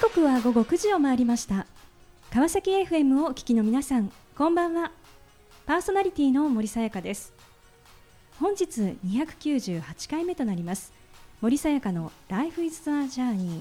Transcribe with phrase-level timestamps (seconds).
[0.00, 1.66] 刻は午後9時を回りました。
[2.32, 4.92] 川崎 FM をお聞きの皆さんこんばんは。
[5.66, 7.34] パーソナリティの森さやかです。
[8.40, 10.90] 本日298回目となります。
[11.42, 13.60] 森さやかの Life is a Journey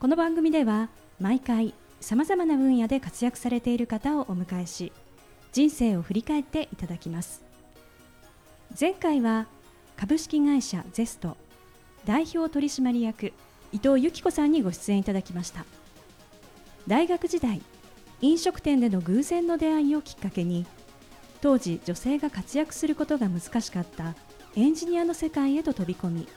[0.00, 0.88] この番組では
[1.20, 4.92] 毎回さまざまな分野で活躍されている方をお迎えし
[5.52, 7.44] 人生を振り返っていただきます。
[8.78, 9.46] 前回は
[9.96, 11.36] 株式会社ゼスト
[12.04, 13.32] 代表取締役
[13.72, 15.64] 伊藤由紀子さんにご出演いただきました。
[16.86, 17.62] 大学時代
[18.20, 20.66] 飲食店での偶然の出会いをきっかけに
[21.40, 24.14] 当時女性が活躍することが難しかった
[24.56, 26.28] エンジニアの世界へと飛び込み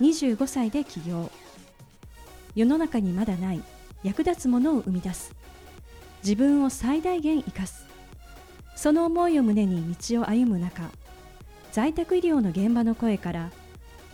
[0.00, 1.30] 25歳で起業。
[2.54, 3.62] 世の中にまだない
[4.02, 5.34] 役立つものを生み出す。
[6.24, 7.86] 自分を最大限生かす。
[8.74, 10.88] その思いを胸に道を歩む中
[11.72, 13.50] 在宅医療の現場の声から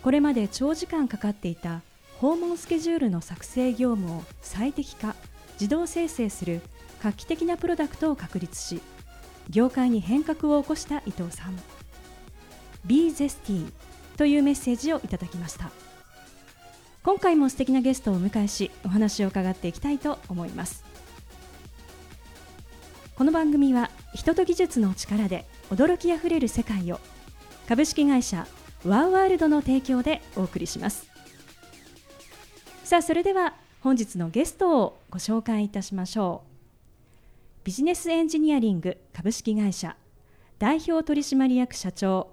[0.01, 1.81] これまで長時間かかっていた
[2.19, 5.15] 訪問スケジュールの作成業務を最適化
[5.53, 6.61] 自動生成する
[7.03, 8.81] 画期的なプロダクトを確立し
[9.49, 11.59] 業界に変革を起こした伊藤さん。
[12.85, 13.71] Be Zesty
[14.17, 15.71] というメッセージをいただきました。
[17.03, 20.83] 今回も素敵なゲストをお迎えしお話を伺っていきたいと思います。
[23.15, 26.99] この番組は人と技術の力で驚きあふれる世界を
[27.67, 28.47] 株式会社
[28.83, 31.14] ワーワールドの提供でお送りします。
[32.85, 37.65] さあそれでは本日のゲストをご紹介いたしましょう。
[37.65, 39.95] ビジネスエンジニアリング株式会社
[40.59, 42.27] 代表取締役社長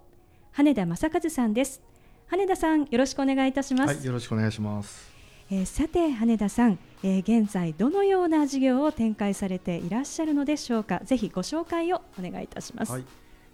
[0.51, 1.81] 羽田正和さんです。
[2.27, 5.11] 羽田さんよろしくお願いいたします、はい、よろしくお願いします。
[5.51, 11.01] えー、さて羽田さん、えー、現在どのような事業を展開されていらっしゃるのでしょうか。
[11.05, 13.05] ぜひご紹介をお願いいたします、はい。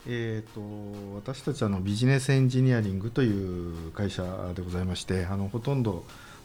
[0.09, 6.03] えーと、私たちはのビジネスエンジニアリングという会社でございましてあのほとんど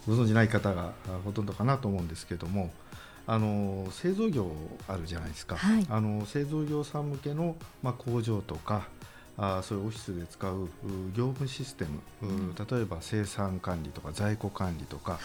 [0.08, 0.92] ご存じない方が
[1.24, 2.72] ほとんどかなと思うんですけども
[3.26, 4.52] あの製造業
[4.88, 8.88] あるじゃないですか、はい、あの製造業さん向けの、まあ、工場とか
[9.38, 10.70] あそういうオフィスで使う
[11.16, 15.22] 業務システム、うん、例えば生産管理とか在庫管理とか、はい、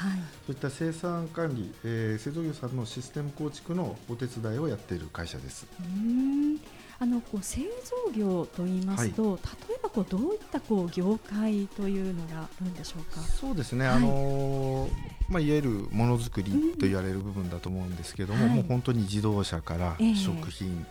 [0.46, 5.66] そういった生産管理、えー、製造業さんのシステム構築のお手伝いをやっている会社です。
[5.80, 6.58] うん
[7.00, 13.20] あのこう製造業と言いますと、はい、例えばこうどういったこう業界というのがあるんでしょうか？
[13.20, 13.86] そうですね。
[13.86, 14.88] はい、あの
[15.28, 20.84] まあいわゆるものづくりと言われる部分だと思うんですけども、うん、もう本当に自動車から食品、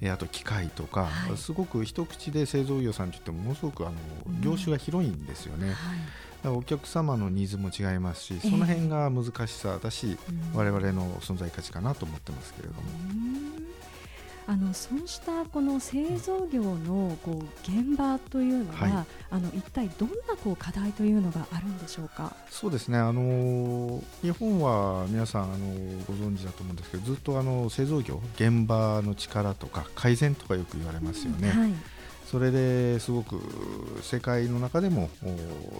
[0.00, 3.96] えー、あと機械とか、はい、すごく一口で製造業さんといってもものすごくあの
[4.40, 5.76] 業種が広いんですよね。
[6.44, 13.33] うん、お客様のニーズも違いますし、その辺が難しさだし、えー、我々の存在価値かなと思ってますけれども。
[14.46, 22.36] あのそうしたこの製造業のこう現場というのは、はい、あの一体どんなこう課題というのがあるんでしょうか？
[22.50, 22.98] そうですね。
[22.98, 25.66] あの日本は皆さんあの
[26.06, 31.50] ご存知だと思うんですけど、ずっとあの製造業現場の力とか改善とかよく言われますよね。
[31.54, 31.72] うんはい
[32.24, 33.38] それですごく
[34.02, 35.08] 世界の中でも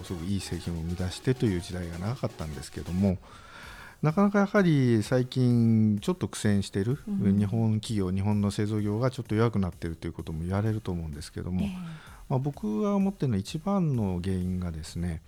[0.03, 3.17] すごくいい製品を生み出してという時代が長かったんですけども
[4.05, 11.71] なかなかやはり最近ちょっと苦戦している、うん、日本企業日本の製造業がちょっと弱くなっているということも言われると思うんですけども、えー、
[12.29, 15.23] まあ、僕が思っているのは一番の原因がですね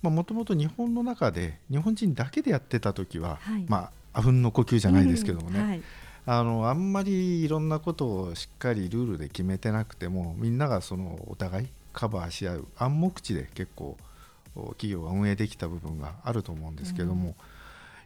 [0.00, 5.82] もともと日本の中で日本人だけでやってた時は、はい、まああうんの呼吸じゃないですけどもね、うんはい、
[6.24, 13.98] あのあんまりいろんなことをしっかりルールで決めてなくてもみんながそのお互いカバーし合う暗黙知で結構
[14.54, 17.34] 企業が運営できた部分があると思うんですけども、うん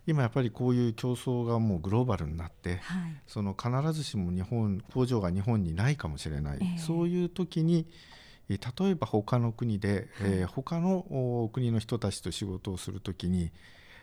[0.07, 7.87] 今やっぱりこういう競争がもうグローバルになって、はい、その必ずしも日本工場が日本にないかもしれない、えー、そういう時に
[8.49, 8.59] 例
[8.89, 13.53] えば他の国で、はい、えー、他の国の人たちと仕事をする時に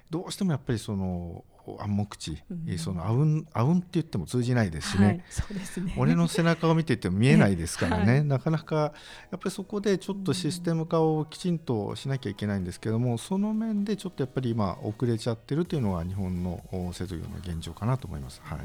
[0.10, 1.44] どうしてもやっぱりその
[1.80, 5.06] 暗黙知、うん、そのあうんあうんって言っても通じないですしね。
[5.06, 5.94] はい、そうですね。
[5.98, 8.92] 俺の背中を見ていても見えないですからね、 はい、なかなかや
[9.36, 18.42] っぱりそこでちょっとシステム化をきちんとしなきゃいけないんですけどもその面でちょっとやっぱり今遅れちゃってるというのが日本の製造業の現状かなと思います。
[18.44, 18.60] はい。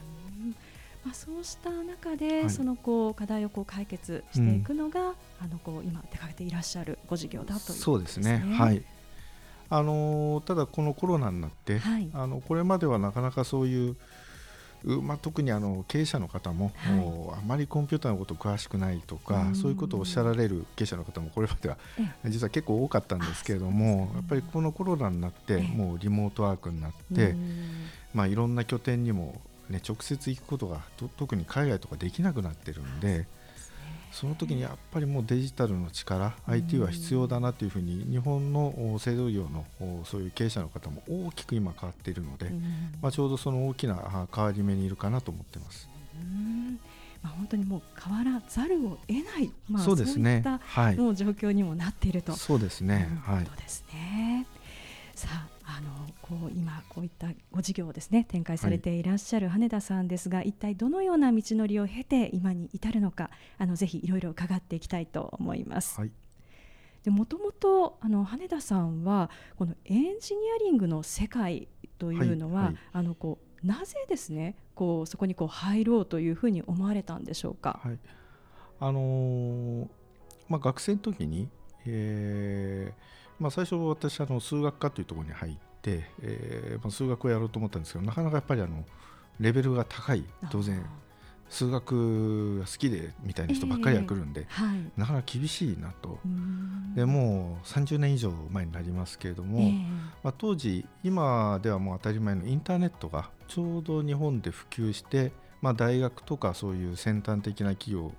[1.04, 5.14] まあ、そうした中で、はい、そのこう課題をこう解決していくのが、うん、あ
[5.50, 7.82] のこう今手掛けていらっしゃるご事業だということですね。
[7.82, 8.44] そうですね。
[8.56, 8.84] はい
[9.74, 13.96] あのただこのコロナになって、はい、あのこれまではなかなかそういう
[14.84, 21.78] まあ、特にあの経営者の方も、はい、あまりコンピューターのこと詳しくないとか、そういうことをおっしゃられる経営者の方もこれまでは
[22.24, 27.36] 実は結構多かったんですけれども、やっぱりこのコロナになってもうリモートワークになって、
[28.12, 29.40] まあ、いろんな拠点にも、
[29.70, 30.80] ね、直接行くことが
[31.16, 33.28] 特に海外とかできなくなってるんで。
[34.12, 39.64] その時にやっぱりもうデジタルの力 IT は必要だなというふうに日本の製造業の
[40.04, 42.50] そういう経営者の方も大きく今変わっているので、
[43.00, 45.88] まあ、ちょうどその大きな変わり目にいるかなと思ってます。
[47.22, 50.42] まあ、本当にもう変わらざるを得ない、まあ、そうですね。
[50.60, 52.32] はい、もう状況にもなっていると。
[52.32, 54.46] そうですね、はい、ことですね。
[55.14, 55.90] さああの
[56.20, 65.98] こう今こういったご事業をですね展開されていらっしゃる羽田さんですが、はい、一体どのような道のりを経て今に至るのかあのぜひいろいろ伺っていきたいと思います。
[65.98, 66.10] はい
[67.04, 71.66] でもともとあの羽田さんはこのエンジニアリングの世界
[71.98, 77.80] というのは、はいはい、あのこうなぜですねこうそこにこう入ろうというふうに思われたんでしょうか？
[77.82, 77.98] はい
[78.78, 79.88] あのー、
[80.48, 81.48] まあ、学生の時に、
[81.86, 85.52] えーまあ、最初私あの数学科というところに入っ
[85.82, 88.84] て、えーまあ、数学をやろうと思ったんですけどなかなかやっぱりあの
[89.40, 90.84] レベルが高い当然
[91.52, 96.18] 数学が好きでみたいな人ばっかりが来るんで、えーはい、なかなか厳しいなと。
[96.94, 99.82] でもう30年以上前になりますけれども、えー、
[100.22, 108.12] まあ、当時今ではもう当たり前のインターネットがちょうど日本で普及して、まあ、大学とかそういう先端的な企業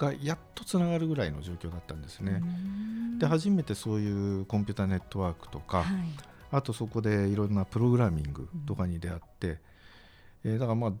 [0.00, 2.42] がやっとつながるぐらいの状況だったんですね。
[3.18, 5.86] で初めてそういうコンピューターネットワークとか、はい、
[6.52, 9.58] あとそこでいろんなプログラミングとかに出会って、うん、
[10.44, 10.92] えー、だからまあ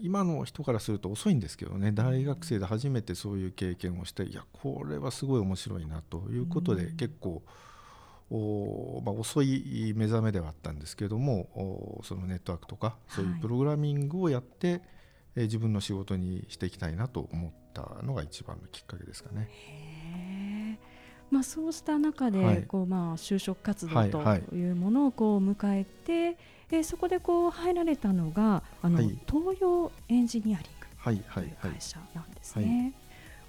[0.00, 1.92] 今の人からすると遅いんですけどね。
[1.92, 7.42] 大学生で初めてそういう経験をしていやこれはすごい面白いなということで、結構
[8.30, 14.82] お、まあ、遅い目覚めではあったんですけどもそのネットワークとかそういうプログラミングをやって、はい、
[15.36, 20.78] えー、自分の仕事にしていきたいなと思ったのが一番のきっかけですかね。
[21.30, 24.22] まあ、そうした中で、こうまあ就職活動と
[24.54, 26.36] いうものをこう迎えて、
[26.70, 32.92] えー、そこでこう入られたのがあの、東洋エンジニアリングという会社なんですね。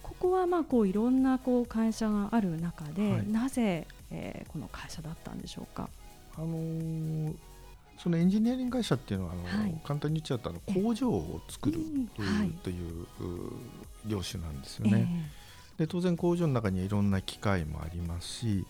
[0.01, 5.89] ここはまあこういろんなこう会社がある中で、なぜ、えー、この会社だったんでしょうか？
[6.37, 7.35] あのー
[8.03, 11.79] そのエンジニアリング会社っていうのはあの、はい、簡単に言っちゃうとあの工場を作る
[12.61, 12.73] とい。
[12.73, 13.07] う,、
[14.05, 15.31] 業種なんですよね。
[15.77, 18.65] で当然工場の中にはいろんな機械もありますし、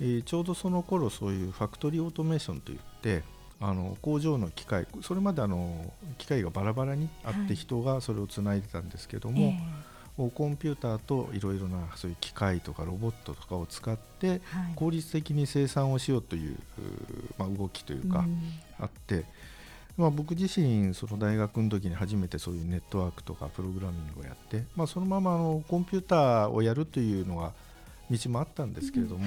[0.00, 3.24] えー、ちょうどその頃そういうファクトリーオートメーションといって
[3.60, 9.60] あの工場の機械それまであの機械がバラバラにあって人がそれをつないでたんですけども、はい、
[10.34, 14.40] コンピューターといろいろなそういう機械とかロボットとかを使って
[14.74, 16.56] 効率的に生産をしようという、
[17.38, 18.24] まあ、動きというか
[18.80, 19.24] あって。
[19.96, 27.52] まあ、僕自身その大学の時に初めてそういうネットワークとかプログラミングをやって、まあ、そのままあのコンピューターをやるというのが
[28.08, 29.26] 道もあったんですけれども、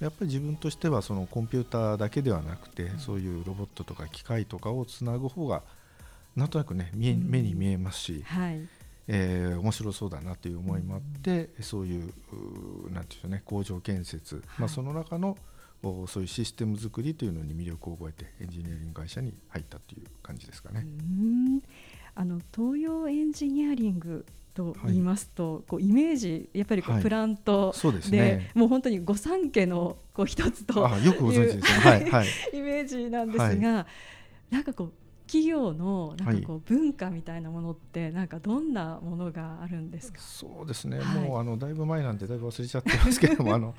[0.00, 5.62] やっぱり自分としてはそのコンピューターだけではなくて、うん、そういうロボットとか機械とかをつなぐ方が
[6.36, 8.60] なんとなくね目目に見えますし、はい、
[9.06, 12.12] えー、面白そうだなという思いもあって、うん、そういう
[12.90, 15.36] なんていうね工場建設、はい、まあ、その中の
[16.06, 20.86] そういうシステム作りというのに魅力を覚えてエンジニアリング会社に入ったという感じですかね。
[22.14, 24.24] あの東洋エンジニアリング
[24.54, 27.74] と言いますと、はい、こうイメージやっぱりこう、プラント
[28.08, 30.80] で,、ね、もう本当に御三家のこう一つと
[31.32, 33.86] いはい、 イメージなんですが、は
[34.50, 34.92] い、なんかこう
[35.26, 40.20] 企業のなんかこう文化みたいなものってなんかどんなものがあるんですか？
[40.20, 40.98] そうですね。
[41.00, 43.74] もうあのだいぶ前なんでだいぶ忘れちゃってますけども あの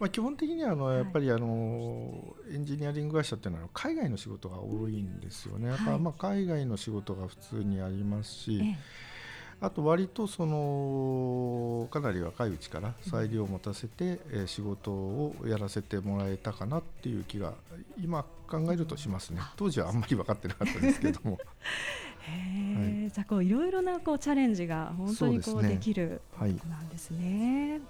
[0.00, 5.68] まあ、基本的にはあのやっぱりあのエンジニアリング会社っていうのは海外の仕事が多いんですよね。
[5.68, 8.74] やっぱまあ海外の仕事が普通にありますし、
[9.64, 17.54] あと割とそのかなり若いうちから裁量を持たせて仕事をやらせてもらえたかなっていう気が
[18.02, 19.40] 今考えるとしますね。
[19.56, 21.38] 当時はあんまり分かってなかったですけども。
[22.24, 27.80] へはい、じゃあこういろいろなこうチャレンジが本当にこうできるなんですね。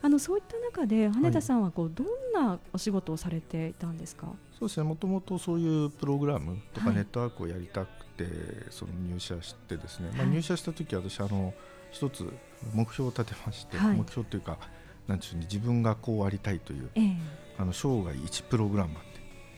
[0.00, 4.26] あのそういった中で羽田さんはこう、どんなお仕事をされていたんですか？
[4.58, 4.84] そうですね。
[4.84, 8.32] もともとそういうプログラムとかネットワークをやりたくて、はい、
[8.70, 10.10] その入社してですね。
[10.16, 11.54] まあ入社した時私あの
[11.90, 12.28] 一つ
[12.74, 14.58] 目標を立てまして、はい、目標というか
[15.06, 17.16] なんでしょうね自分がこうありたいという、えー、
[17.58, 19.12] あの生涯一プログラマー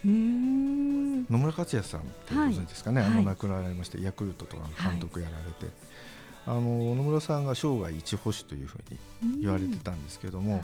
[0.04, 5.64] 野村克也さんってご存知ですかね、はい、あの亡くなられまして、ヤクルトとかの監督やられて、
[6.44, 8.78] はい、あの野村さんが生涯一保守というふう
[9.26, 10.62] に言われてたんですけども、はい、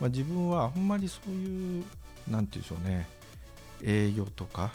[0.00, 1.84] まあ、自分はあんまりそういう
[2.28, 3.06] なんていうんでしょうね
[3.84, 4.72] 営業とか、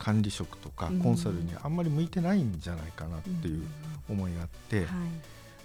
[0.00, 3.62] 管理職とかコンサルにあんまり向いてないんじゃないかなっていう
[4.08, 4.86] 思いがあって、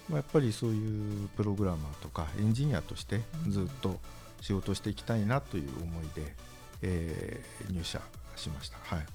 [0.10, 3.98] まあ、やっぱりそういうプログラマーとかエンジニアとしてずっと
[4.42, 6.36] 仕事していきたいなという思いで、
[6.82, 8.02] えー、入社
[8.36, 8.78] しました。
[8.84, 9.06] はい。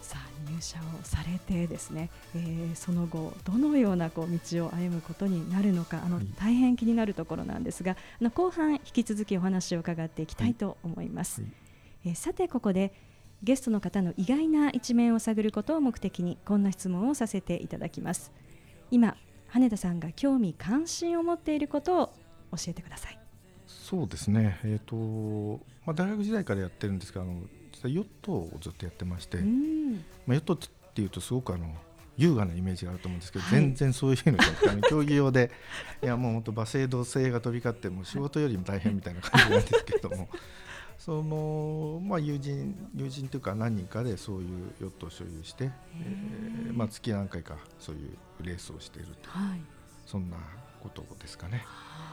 [0.00, 11.50] さあ入社をされてですね、えー、その後どのようなこう道を歩むことになるのかあの、はい、大変気になるところなんですがあの後半引き続きお話を伺っていきたいと思います、はい。
[11.50, 11.56] はい、
[12.06, 12.94] えー、さてここで
[13.42, 18.32] ゲストの方の意外な一面を探ることを目的にこんな質問をさせていただきます。
[18.90, 19.16] 今
[19.48, 22.06] 羽田さんが興味関心を持っていることを
[22.52, 23.18] 教えてください。
[23.66, 24.58] そうですね。
[24.64, 27.42] えっ、ー、とまあ大学時代からやってるんですがあの
[27.88, 29.44] ヨットをずっとやってまして、ま
[30.32, 30.58] あ、ヨットっ
[30.94, 31.72] ていうとすごくあの
[32.16, 35.52] 優雅なイメージがあると思うんですけど、はい、全然そういうのじゃなくてあの競技用で
[36.02, 40.28] いやもう本当罵声同性が飛び交ってもう仕事よりも大変みたいな感じなんですけども
[41.08, 45.70] その、まあ、友人友人というか何人かでそういうヨットを所有して、
[46.02, 49.60] えーまあ、月何回かそういうレースをしていると、はい、
[50.04, 50.36] そんな
[50.82, 51.64] ことですかね。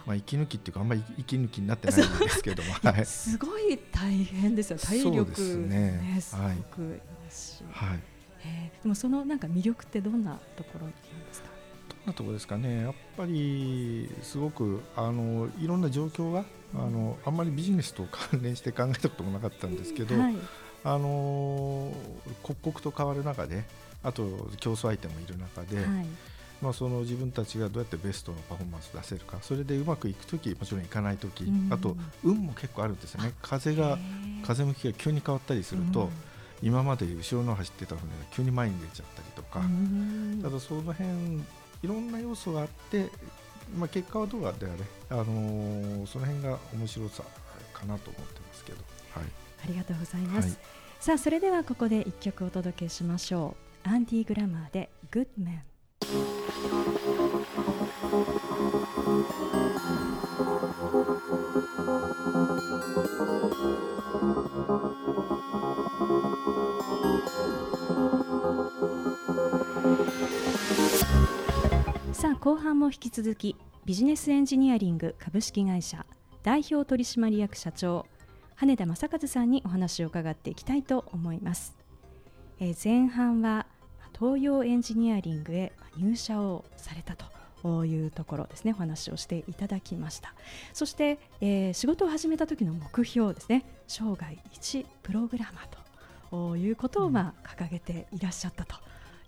[0.06, 4.80] まあ、息抜きっていうかあんまり息抜きになってないんですけども、 はい、すごい大変ですよ。
[4.80, 6.18] 体力ですね。
[6.22, 8.00] すごくいはい、
[8.46, 10.98] えー、でもそのなんか魅力ってどんなところなんで
[11.34, 11.50] すか？
[11.90, 12.84] どんなところですかね。
[12.84, 20.36] やっぱりすごくあのいろんな状況があのあんまりビジネスと関連して考えたこともなかったんですけど、はい、
[20.84, 21.92] あの
[22.44, 23.64] 刻々と変わる中で
[24.04, 25.86] あと競争相手もいる中で、はい。
[26.62, 33.34] まあ、その自分たちがどうやってベストのパフォーマンスを出せるかそれでうまくいくときもちろんいかないとき、あと運も結構あるんですよね。
[33.42, 33.98] 風が
[34.44, 36.10] 風向きが急に変わったりすると、
[36.64, 39.62] 今まで後ろの走ってた船が急に前に出ちゃったりとか、
[40.42, 41.10] ただその辺
[41.84, 43.10] いろんな要素があって、
[43.78, 44.68] まあ、結果はどうであれ、
[45.10, 47.24] あのー、その辺が面白さ
[47.74, 48.78] かなと思ってますけど、
[49.14, 49.24] はい、
[49.64, 50.58] ありがとうございます、はい、
[51.00, 53.66] さあそれではここで一曲お届けしましょう。
[53.88, 55.60] アンディ・グラマーで「Good Man」
[72.12, 73.55] さあ後半も引き続き
[73.86, 76.08] ビジネスエンジニアリング株式会社
[76.42, 78.08] 代表取締役社長
[78.56, 81.78] 羽田正和さんにお話を伺っていきたいと思います、
[82.60, 83.68] えー、前半は
[84.18, 88.72] 東洋エンジニアリングへ入社をされたというところですね。
[88.72, 90.34] お話をしていただきました。
[90.72, 93.66] そして、えー、仕事を始めた時の目標ですね。
[93.88, 98.76] 生涯一プログラマーということをまあ掲げていらっしゃったと。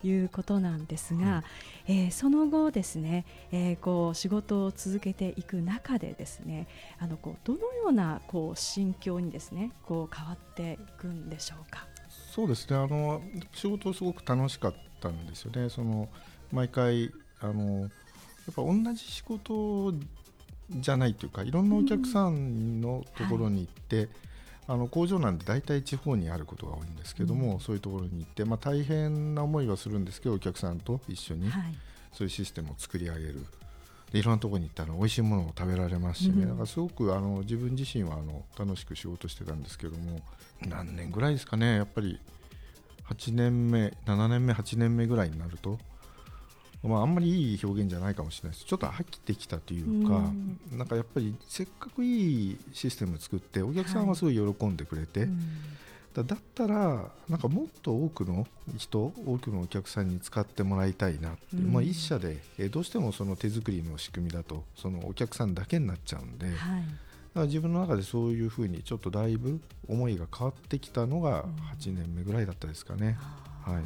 [0.04, 1.44] いうことなんですが、
[1.88, 6.68] うん、えー、その後ですね、えー、こう仕事を続けていく中でですね
[7.00, 11.88] あのこうどのようなこう心境にですねこう変わっていくんでしょうか？
[12.10, 12.77] そうですね。
[12.77, 13.22] あの
[13.54, 15.70] 仕事すごく楽しかったんですよね。
[15.70, 16.10] その
[16.51, 17.89] 毎回あのやっ
[18.56, 19.94] ぱ同じ仕事
[20.70, 24.01] じゃないというかいろんなお客さんのところに行って、うん。
[24.01, 24.10] はい、
[24.67, 31.50] あの工場なんで大体地方にあることが多いんですけども、うん、そういうところに行って、まあ、大変な思いはするんですけどお客さんと一緒に
[32.12, 33.45] そういうシステムを作り上げる。
[34.12, 40.21] でいろんなところに行ったら美味しいものを食べられますしね、うん、だからすごくあの自分自身はあの楽しく仕事してたんですけども
[40.62, 41.75] 何年ぐらいですかね。
[41.75, 42.19] やっぱり
[43.09, 45.77] 8年目7年目8年目ぐらいになると、
[46.88, 48.65] まあ、あんまりいい表現じゃないかもしれないです。
[48.65, 55.29] ちょっと飽きてきたというか、うん、なんかやっぱりせっかくいいシステム作ってお客さんはすごい喜んでくれて、はい
[56.24, 66.48] だったらなんかもっと多くの人多くのお客さんに使ってもらいたいなって、うん、まあ、一社で、えどうしてもその手作りの仕組みだとそのお客さんだけになっちゃうんで、
[67.36, 71.46] はい、自分の中でそういうふうにちょっとだいぶ思いが変わってきたのが
[71.79, 73.17] 8年目ぐらいだったですかね。
[73.67, 73.84] うん、はい、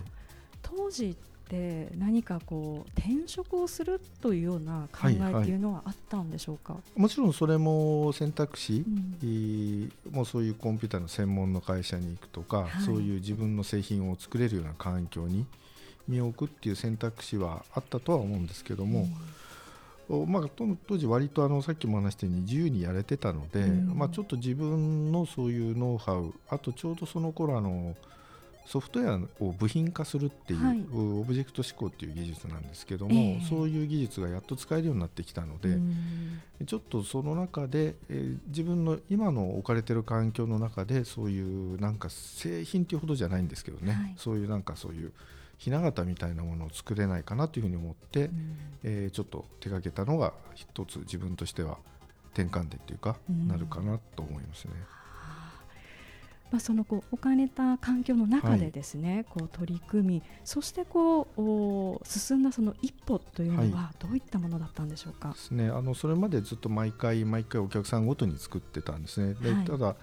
[0.62, 1.17] 当時
[1.51, 8.86] で何かこう転職をするというような考えっていうのはあったんでしょうか、はいはい、もちろんそれも選択肢、
[9.22, 15.46] うん、もうそういうコンピューターの専門の会社に行くとか、はい、そういう自分の製品を作れるような環境に
[16.08, 19.10] 身を置くっていう選択肢はあったとは思うんですけども、
[20.08, 20.43] うん、まあ、
[20.88, 27.93] 当時割とあのさっきも話したように自由にやれてたので、うん、まあ、ちょっと自分のそういうノウハウあとちょうどその頃あの
[28.65, 35.77] ソフトウェアを部品化するっていう、はい、オブジェクト思考っていう技術なんですけども、えー、そういう技術がやっと使えるようになってきたので、
[36.65, 45.12] ちょっとその中で、えー、自分の今の置かれてる環境の中でそういうなんか製品っていうほどじゃないんですけどね、はい、そういうなんかそういう
[45.58, 48.30] ひな形みたいなものを作れないかなというふうに思って、
[48.84, 51.77] えー、ちょっと手がけたのが一つ自分としては
[52.34, 54.72] 転換点というか、なるかなと思いますね。
[56.51, 69.34] まあ、そのこう置かれた環境の中でですね、はい、こう取り組みそしてこう進んだその一歩というのはどういったものだったんでしょうか、ですね、あのそれまでずっと毎回毎回お客さんごとに作ってたんですね。
[69.36, 69.96] で、はい、ただ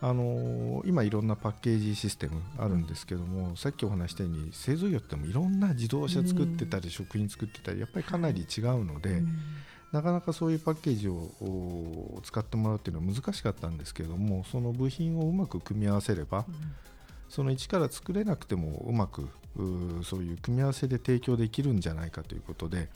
[0.00, 9.22] あの今いろんなパッケージシステムあるんですけども、さっきお話したように製造業ってもいろんな自動車作ってたり、食品作ってたりやっぱりかなり違うので、
[9.92, 16.44] なかなかそういうパッケージを使ってもらうっていうのは難しかったんですけどもその部品をうまく組み合わせれば、
[17.28, 19.28] その一から作れなくてもうまく
[20.04, 22.88] そういう組み合わせで提供できるんじゃないかということで、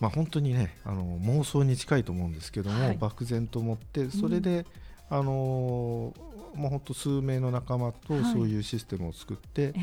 [0.00, 4.66] まあ、本当にねあの妄想に近いと思うんですけども、はい、漠然と思ってそれで、
[5.10, 6.14] うん、あのも
[6.56, 9.74] う本当数名の仲間とそういうシステムを作って、はい、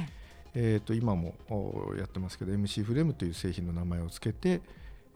[0.55, 1.35] えー、と今も
[1.97, 4.61] やってますけど MC フレームという製品の名前を付けて、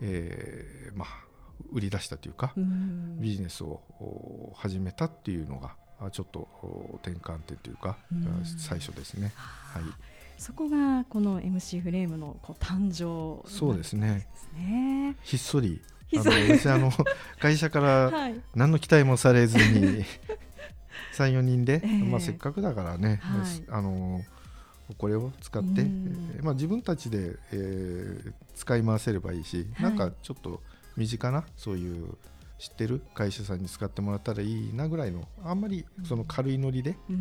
[0.06, 1.08] えーまあ、
[1.72, 3.82] 売り出したというか、うん、ビジネスを
[4.56, 5.76] 始めたっていうのが
[6.12, 6.48] ちょっと
[7.02, 9.32] 転換点というか、うん、最初ですね。
[9.36, 9.84] はい。
[10.38, 14.28] そこがこの MC フレームのこう誕生、ね、そうですね。
[15.24, 15.82] ひっそり
[16.16, 16.92] あの別にあの
[17.40, 18.12] 会社から
[18.56, 20.04] 何の期待もされずに
[21.16, 24.22] 34人で、えー、まあ、せっかくだからね、はい、あの
[24.98, 30.62] これを使って、えー、まあ、自分たちで、えー、使い回せればいいし、はい、なんかちょっと
[30.96, 32.18] 身近なそういう
[32.60, 37.14] 知ってる会社さんに使ってもらったらいいなぐらいのあんまりその軽いノリで、え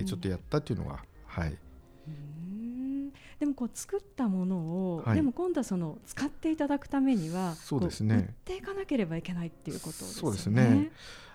[0.00, 1.56] ー、ちょっとやったっていうのがはい。
[3.38, 4.56] でもこう作ったもの
[4.94, 8.14] を、はい、でも今度はその使っていただくためにはそうですね。
[8.16, 10.20] 売っていかなければいけないっていうことですね。
[10.20, 10.90] そうですね。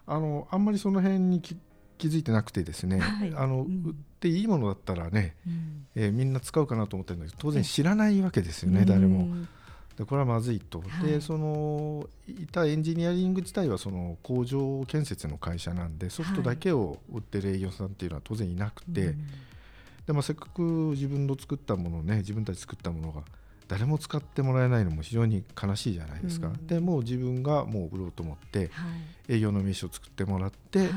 [0.05, 1.55] あのあんまりその辺に気
[1.97, 9.27] 気づいてなくてですね、はい、あの、うん、売っていいものだったらね、うん、えー、みんな使うかなと思ってるんだけど当然知らないわけですよね、誰も。
[9.97, 19.15] でこれはまずいと、はい、でそのいたエンジニアリング自体はその工場建設の会社なんでソフトだけを売ってる営業さんっていうのは当然いなくて、はい、
[20.07, 23.21] でもせっかく自分の作ったものね自分たち作ったものが
[23.67, 28.69] 誰も使ってもらえないのも非常に悲しいじゃないですか、うん、でもう自分がもう売ろうと思って、
[29.29, 30.89] 営業の名刺を作ってもらって、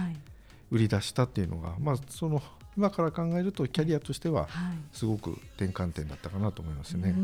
[0.70, 2.42] 売り出したっていうのが、まあ、その
[2.76, 4.48] 今から考えるとキャリアとしては
[4.92, 7.14] すごく転換点だったかなと思いますね。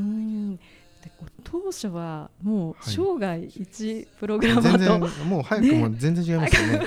[1.02, 1.10] で
[1.42, 6.78] 当初はもう生涯一プログラマーと、はい、もう早くも全然違いますよね。
[6.78, 6.84] ね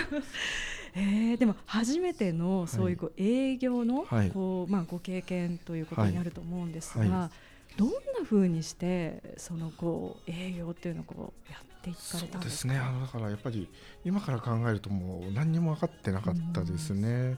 [0.98, 7.30] えー、でも初めてのそういうこう営業のこう、まあ、ご経験ということになると思うんですが、
[7.76, 13.70] どんなふうにしてそのこう営業っていうのをこうやっていかれたんですか、ね、あのだからやっぱり
[14.04, 17.38] 今から考えるともう何にも分かってなかったですね。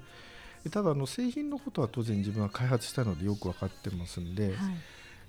[0.71, 4.55] ただあの製品のことは当然自分は開発したのでよく分かってますんで、はい。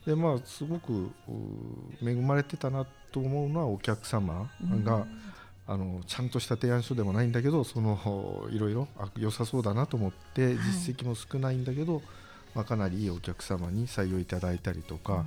[0.07, 1.11] でまあ、すごく
[2.02, 4.50] 恵まれてたなと思うのはお客様
[4.83, 5.07] が、
[5.66, 12.02] あのちゃんとした提案書でもないんだけどそのいろいろ良さそうだなと思って実績も少ないんだけど、はい、
[12.54, 15.26] まあ、かなりいいお客様に採用いただいたりとか、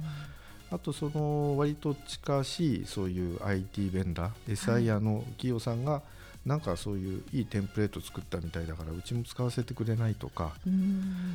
[0.71, 6.01] あとその割と近しいそういう IT ベンダー SIR の企業さんが、
[6.45, 10.53] なんかそういういいテンプレート作ったみたいだからうちも使わせてくれないとか、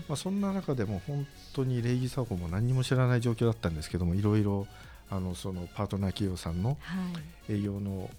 [0.09, 4.66] まあ、そんな中でも本当に礼儀作法も何も知らない状況だったんですけどもいろいろ
[5.09, 6.77] あのそのパートナー企業さんの
[7.49, 8.11] 営業の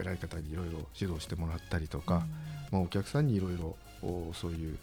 [0.00, 2.26] 偉い方にいろいろ指導してもらったりとか、
[2.72, 3.76] まあ、お客さんにいろいろ
[4.32, 4.76] そういう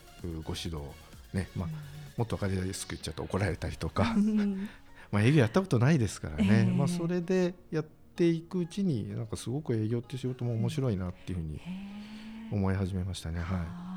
[0.43, 0.77] ご指導
[1.33, 1.67] ね、まあ、
[2.15, 4.15] もっと分かりやすく言っちゃうと怒られたりとか
[5.11, 11.59] まあ営業やったことないですからね、えー、まあ、それでやっていくうちになんかすごく営業って仕事も面白いなっていうふうに
[12.51, 13.39] 思い始めましたね。
[13.39, 13.91] はい。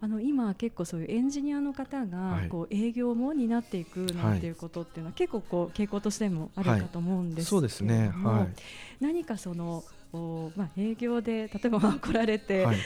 [0.00, 12.76] あの今結構そういうエンジニアの方がこう営業も担っていくなんていうことっていうのは結構こう傾向としてもあるかと思うんですけども、はい、そうですね、はい、何かそのお、まあ、営業で 例えば来られて、はい、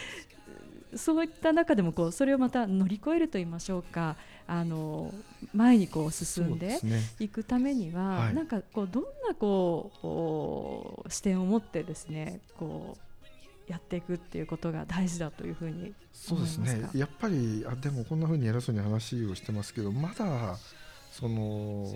[0.95, 4.17] そういった中でもこうそれをまた乗り越えると言いましょうか
[4.47, 5.13] あの
[5.55, 6.79] 前にこう進んで
[7.21, 12.97] いくためには、ねはい、なんかこうどんなこう視点を持ってですねこ
[13.69, 16.89] うやっていくっていうことが大事だというふうにそうですね。
[16.95, 20.57] やっぱりあでもこんなふうに偉そうに話をしてますけどまだ
[21.11, 21.87] その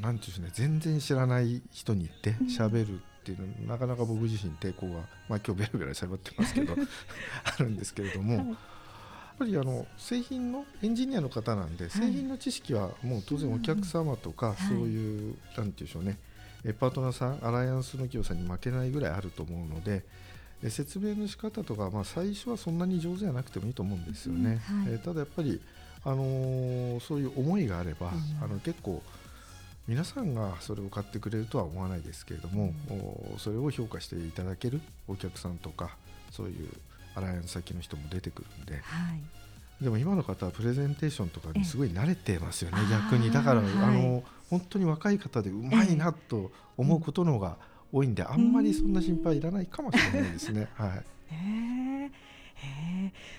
[0.00, 4.92] なんていうんでしょうね全然知らない人に行って喋るっていうの、うん、なかなか僕自身抵抗が、
[5.28, 6.74] まあ、今日ベラベラ喋ってますけど
[7.44, 8.36] あるんですけれども。
[8.36, 8.56] はい
[9.42, 16.16] ぱりあの製品のエンジニアの方なんで、製品の知識はもう当然お客様とか、そういう、なんていうんでしょうね。
[16.78, 20.04] パートナーさんアライアンスの企業さんに負けないぐらいあると思うので
[20.62, 24.62] で説明の仕方とか、まあ、最初はそんなに上手じゃなくてもいいと思うんですよね。
[24.70, 24.84] うん。
[24.84, 25.60] はい、えー、ただやっぱり、
[26.04, 29.02] あのー、そういう思いがあれば、うん、あの結構
[29.88, 32.72] 皆さんがそれを買ってくれるとは思わないですけれども、
[33.32, 35.96] うん、それを評価していただけるお客さんとか
[36.30, 36.68] そういう
[37.14, 38.80] アライアンス先の人も出てくるんで、は
[39.80, 43.30] い、でも今の方はプレゼンテーションとかにすごい慣れてますよね逆に。
[43.30, 47.56] だから、はい、あの本当に若い方でうまいなと思うことの方が、
[47.92, 50.68] 多いんであんまりそんな心配いらないかもしれないですね。
[50.74, 52.10] はい、えー。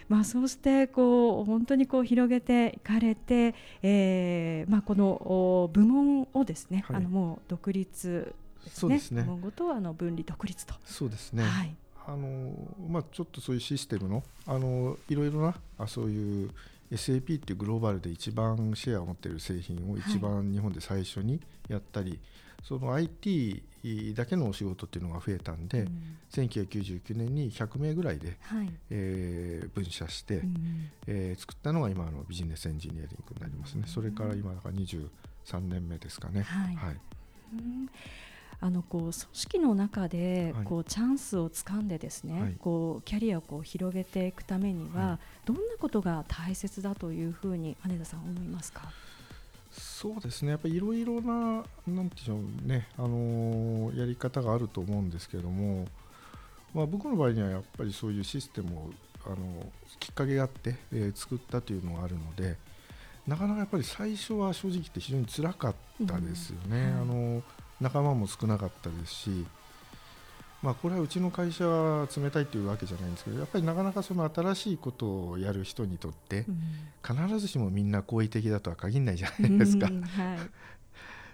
[0.10, 9.24] まあ、そうしてこう本当にこう広げていかれて、えーまあ、この部門をですね、はい、あのもう独立ですね、ね。
[9.24, 10.76] 部門ごとあの分離独立と。
[10.86, 12.52] そうですね、はいあの
[12.90, 16.52] まあ、ちょっとそういうシステムのあのいろいろなあそういう
[16.92, 21.40] SAP っていうグローバルで一番シェアを持っている製品を一番日本で最初に
[21.70, 22.20] やったり、はい、
[22.64, 23.64] その IT
[24.16, 35.10] だけのお仕事っていうのが増えたんで、うん、1999年に100名ぐらいで、はい、えー、分社して、うん、えー、作ったのが今のビジネスエンジニアリングになりますね、それから今だから23
[35.62, 36.44] 年目ですかね。
[36.44, 36.98] はい、はい。
[37.54, 37.90] うん
[38.60, 48.92] あのこう組織の中でこうチャンスをつかんでですね、はい、こうキャリアをこう広げていくためには、どんなことが大切だというふうに羽田さん思いますか？
[49.72, 50.52] そうですね。
[50.52, 52.88] やっぱりいろいろななんていうのね。
[52.98, 55.88] あのー、やり方があると思うんですけれども、
[56.74, 58.90] まあ、僕の場合にはやっぱりそういうシステムを
[59.26, 59.36] あの
[60.00, 62.58] きっかけがあって、えー、作ったというのがあるので
[63.26, 66.78] なかなかやっぱり最初は正直言って非常につらかったですよね。
[66.78, 67.44] うんはい、あの
[67.84, 69.46] 仲間も少なかったですし、
[70.62, 76.46] まあ、これはうちの会社は冷たいというわけじゃないんですけどやっぱりなかなかその新しいことをやる人にとって、
[77.06, 79.88] 必ずしもみんな好意的だとは限らないじゃないですか。
[79.88, 79.96] はい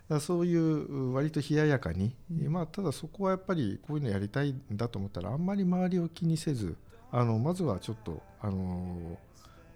[0.09, 2.15] だそういう割と冷ややかに、
[2.47, 6.75] まあ、ただそこはやっぱりこういうのやりたいんだと思ったらあんまり周りを気にせず
[7.12, 9.17] あのまずはちょっと、あの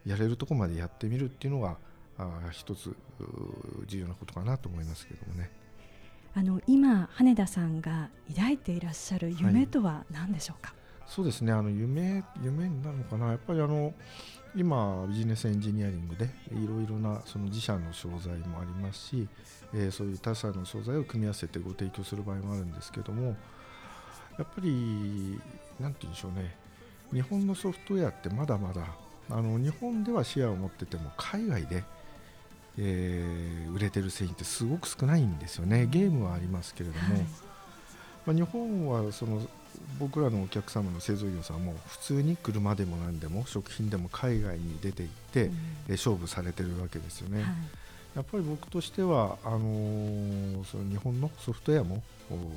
[0.05, 1.77] やれるとこまでやってみるっていうのが
[2.17, 2.95] あ一つ
[3.87, 5.51] 重要なことかなと思いますけどもね。
[6.35, 13.27] あの今羽田さんが抱いていらっしゃる夢とは何でしょうか、はい、そうですねあの夢夢なのかな。
[13.27, 13.93] やっぱりあの
[14.55, 19.27] 今ビジネスエンジニアリングでいろいろなその自社の商材もありますし、
[19.73, 23.35] えー、そういう他社の商材を組み合わせてご提供する場合もあるんですけども
[24.37, 25.39] やっぱり
[25.79, 26.55] 何て言うんでしょうね。
[27.11, 28.87] 日本のソフトウェアってまだまだ
[29.29, 31.83] あの日本ではシェアを持ってても海外で
[32.77, 37.23] えー、売れてる製品ってすごく少ないんですよね、ゲームはありますけれども、はい、
[38.25, 39.41] まあ、日本はその
[39.99, 45.55] 僕らのお客様の製造業さんも普通に車でも何でも食品でも海外に出ていって、うん、
[45.91, 47.41] 勝負されてるわけですよね。
[47.41, 47.51] はい、
[48.15, 52.03] やっぱり僕としてはあのー、その日本のソフトウェアも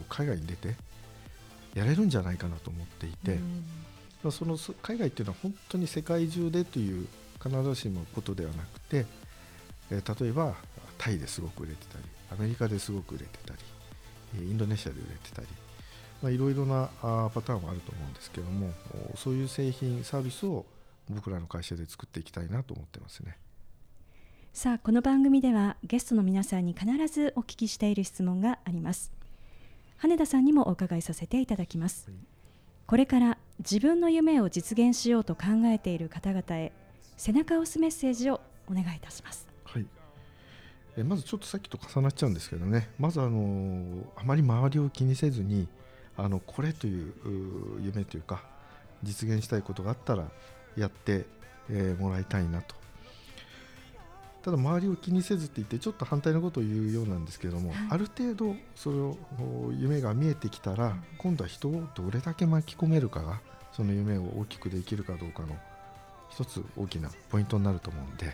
[0.09, 0.77] 海外に出て
[1.75, 3.39] やれるんじゃないかなと思っていて、
[4.25, 7.07] うん、その海外っていうのは本当に世界中でという
[7.43, 9.07] 必ずしもことではなくて
[9.91, 10.55] え例えば
[10.99, 15.49] タイですごく売れてたりアメリカですごく売れてたりインドネシアで売れてたり
[16.23, 18.73] まあ、いろいろなパターンはあると思うんですけども
[19.17, 20.65] そういう製品サービスを
[21.11, 23.37] 僕らの会社で作っていきたいなと思ってますね。
[24.53, 29.13] さあこの番組ではゲストの皆さんに必ずお聞きしている質問があります。
[29.99, 32.19] 羽田さんにもお伺いさせていただきます、はい、
[32.87, 36.73] これから自分の夢を実現しようと考えている方々へ
[37.17, 39.47] 背中を押すメッセージをお願いいたします
[40.97, 42.89] えまずちょっとさっきと重なっちゃうんですけどね。
[42.99, 45.69] まずあのあまり周りを気にせずに
[46.17, 47.13] あのこれという
[47.83, 48.43] 夢というか
[49.03, 50.25] 実現したいことがあったら
[50.77, 51.27] やって、
[51.71, 52.75] えー、もらいたいなと。
[54.43, 59.17] ただ周りを気にせずって言ってちょっと反対のことを言うようなんですけども、はい、ある程度それを
[59.73, 63.41] 夢が見えてきたら今度は人をどれだけ巻き込めるかが
[63.73, 65.57] その夢を大きくできるかどうかの
[66.31, 68.33] 一つ大きなポイントになると思うんで、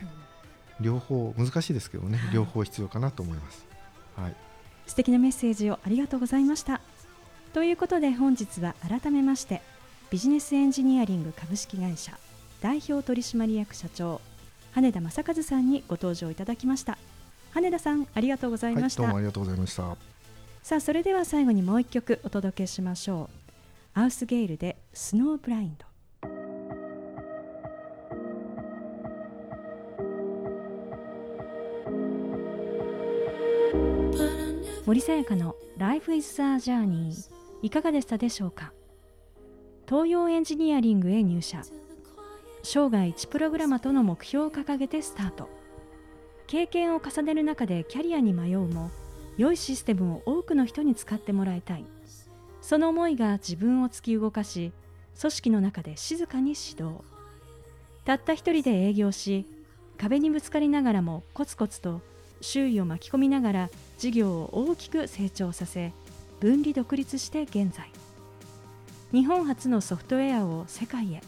[0.83, 3.65] 両方難しいですけどね、はい、両方必要かなと思います。
[4.15, 4.35] はい、
[4.85, 6.81] 素敵なメッセージをありがとうございました。
[7.53, 9.61] ということで本日は改めまして
[10.09, 12.17] ビジネスエンジニアリング株式会社
[12.61, 14.21] 代表取締役社長
[14.71, 16.97] 羽田正和さんにご登場いただきました。
[17.51, 19.95] 羽田さんありがとうございました、はい、どうもありがとうございました。
[20.63, 23.29] さあそれでは最後にもう一曲お届けしましょ
[23.95, 23.99] う。
[23.99, 25.85] アウスゲイルでスノーブラインド
[34.85, 37.13] 森さやかの Life is a Journey
[37.61, 38.73] いかがでしたでしょうか？
[39.87, 41.61] 東洋エンジニアリングへ入社。
[42.63, 45.47] 生涯1プログラマとの目標を掲げてスタート。
[46.47, 48.91] 経験を重ねる中でキャリアに迷うも
[49.37, 51.85] 良いシステムを多くの人に使ってもらいたい。
[52.61, 54.73] その思いが自分を突き動かし
[55.17, 56.99] 組織の中で静かに指導。
[58.03, 59.45] たった一人で営業し
[59.97, 62.01] 壁にぶつかりながらもコツコツと
[62.41, 63.69] 周囲を巻き込みながら
[64.03, 65.93] 事業を大きく成長させ
[66.41, 67.89] 分離独立して現在。
[69.13, 71.21] 日本初のソフトウェアを世界へ。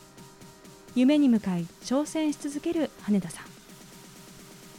[0.94, 3.46] 夢に向かい挑戦し続ける羽田さん。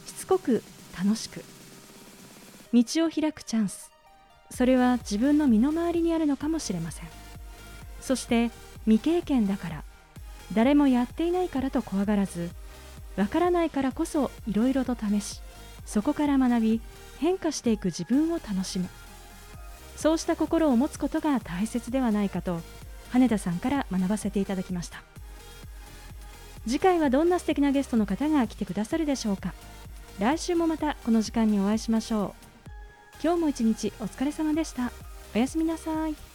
[0.07, 0.61] しつこく
[0.95, 1.43] 楽しく。
[2.71, 3.89] 道を開くチャンス。
[4.51, 7.09] それは自分の身の回りにあるのかもしれません。
[7.99, 8.51] そして
[8.83, 9.83] 未経験だから。
[10.53, 12.51] 誰もやっていないからと怖がらず
[13.15, 15.41] わからないからこそいろいろと試し
[15.87, 16.81] そこから学び
[17.17, 18.87] 変化していく自分を楽しむ。
[19.95, 22.61] そうした心を持つことが大切ではないかと
[23.09, 25.01] 羽田さんから学ばせていただきました。
[26.67, 29.53] 次回はどんな素敵なゲストの方が来てくださるでしょうか。
[30.19, 32.47] 来週もまたこの時間にお会いしましょう。
[33.23, 34.91] 今日も一日お疲れ様でした。
[35.33, 36.26] おやすみなさい。